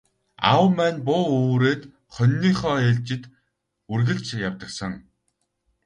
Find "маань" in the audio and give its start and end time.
0.77-0.99